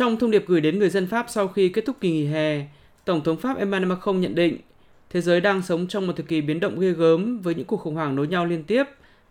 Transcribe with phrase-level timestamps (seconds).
[0.00, 2.66] Trong thông điệp gửi đến người dân Pháp sau khi kết thúc kỳ nghỉ hè,
[3.04, 4.56] Tổng thống Pháp Emmanuel Macron nhận định
[5.10, 7.76] thế giới đang sống trong một thời kỳ biến động ghê gớm với những cuộc
[7.76, 8.84] khủng hoảng nối nhau liên tiếp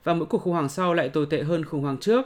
[0.04, 2.26] và mỗi cuộc khủng hoảng sau lại tồi tệ hơn khủng hoảng trước.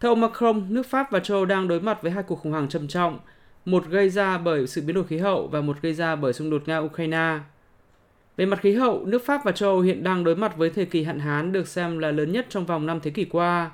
[0.00, 2.52] Theo ông Macron, nước Pháp và châu Âu đang đối mặt với hai cuộc khủng
[2.52, 3.18] hoảng trầm trọng,
[3.64, 6.50] một gây ra bởi sự biến đổi khí hậu và một gây ra bởi xung
[6.50, 7.38] đột Nga-Ukraine.
[8.36, 10.86] Về mặt khí hậu, nước Pháp và châu Âu hiện đang đối mặt với thời
[10.86, 13.70] kỳ hạn hán được xem là lớn nhất trong vòng 5 thế kỷ qua.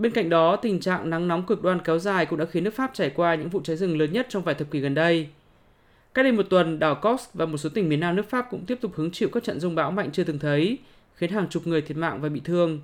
[0.00, 2.74] Bên cạnh đó, tình trạng nắng nóng cực đoan kéo dài cũng đã khiến nước
[2.74, 5.28] Pháp trải qua những vụ cháy rừng lớn nhất trong vài thập kỷ gần đây.
[6.14, 8.64] Cách đây một tuần, đảo Corse và một số tỉnh miền nam nước Pháp cũng
[8.66, 10.78] tiếp tục hứng chịu các trận rông bão mạnh chưa từng thấy,
[11.14, 12.80] khiến hàng chục người thiệt mạng và bị thương.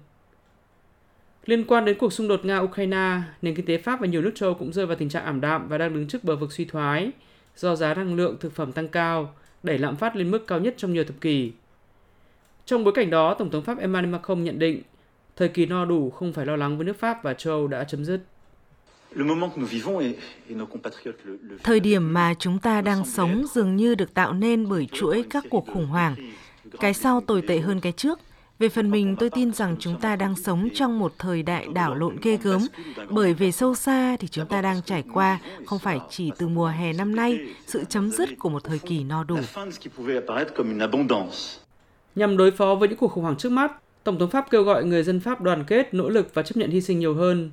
[1.46, 4.54] Liên quan đến cuộc xung đột Nga-Ukraine, nền kinh tế Pháp và nhiều nước châu
[4.54, 7.10] cũng rơi vào tình trạng ảm đạm và đang đứng trước bờ vực suy thoái
[7.56, 10.74] do giá năng lượng thực phẩm tăng cao, đẩy lạm phát lên mức cao nhất
[10.76, 11.52] trong nhiều thập kỷ.
[12.66, 14.82] Trong bối cảnh đó, Tổng thống Pháp Emmanuel Macron nhận định
[15.36, 17.84] thời kỳ no đủ không phải lo lắng với nước Pháp và châu Âu đã
[17.84, 18.20] chấm dứt.
[21.62, 25.44] Thời điểm mà chúng ta đang sống dường như được tạo nên bởi chuỗi các
[25.50, 26.14] cuộc khủng hoảng.
[26.80, 28.20] Cái sau tồi tệ hơn cái trước.
[28.58, 31.94] Về phần mình, tôi tin rằng chúng ta đang sống trong một thời đại đảo
[31.94, 32.66] lộn ghê gớm,
[33.10, 36.66] bởi về sâu xa thì chúng ta đang trải qua không phải chỉ từ mùa
[36.66, 39.36] hè năm nay sự chấm dứt của một thời kỳ no đủ.
[42.14, 43.72] Nhằm đối phó với những cuộc khủng hoảng trước mắt,
[44.06, 46.70] Tổng thống Pháp kêu gọi người dân Pháp đoàn kết, nỗ lực và chấp nhận
[46.70, 47.50] hy sinh nhiều hơn.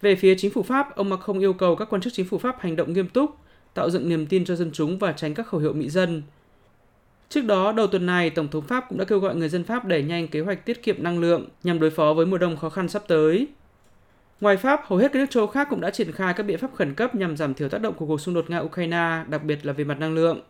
[0.00, 2.60] Về phía chính phủ Pháp, ông Macron yêu cầu các quan chức chính phủ Pháp
[2.60, 3.30] hành động nghiêm túc,
[3.74, 6.22] tạo dựng niềm tin cho dân chúng và tránh các khẩu hiệu mị dân.
[7.28, 9.84] Trước đó, đầu tuần này, Tổng thống Pháp cũng đã kêu gọi người dân Pháp
[9.84, 12.68] đẩy nhanh kế hoạch tiết kiệm năng lượng nhằm đối phó với mùa đông khó
[12.68, 13.46] khăn sắp tới.
[14.40, 16.74] Ngoài Pháp, hầu hết các nước châu khác cũng đã triển khai các biện pháp
[16.74, 19.72] khẩn cấp nhằm giảm thiểu tác động của cuộc xung đột Nga-Ukraine, đặc biệt là
[19.72, 20.40] về mặt năng lượng.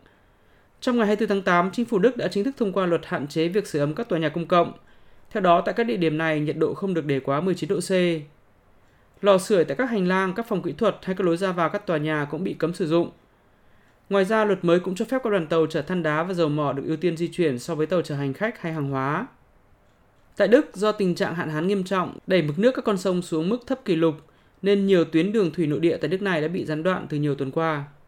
[0.81, 3.27] Trong ngày 24 tháng 8, chính phủ Đức đã chính thức thông qua luật hạn
[3.27, 4.73] chế việc sửa ấm các tòa nhà công cộng.
[5.35, 7.79] Theo đó, tại các địa điểm này, nhiệt độ không được để quá 19 độ
[7.79, 7.91] C.
[9.21, 11.69] Lò sưởi tại các hành lang, các phòng kỹ thuật hay các lối ra vào
[11.69, 13.11] các tòa nhà cũng bị cấm sử dụng.
[14.09, 16.49] Ngoài ra, luật mới cũng cho phép các đoàn tàu chở than đá và dầu
[16.49, 19.27] mỏ được ưu tiên di chuyển so với tàu chở hành khách hay hàng hóa.
[20.37, 23.21] Tại Đức, do tình trạng hạn hán nghiêm trọng đẩy mực nước các con sông
[23.21, 24.15] xuống mức thấp kỷ lục,
[24.61, 27.17] nên nhiều tuyến đường thủy nội địa tại nước này đã bị gián đoạn từ
[27.17, 27.83] nhiều tuần qua.